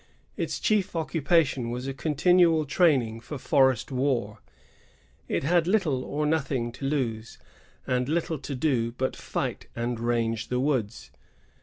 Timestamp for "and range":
9.75-10.47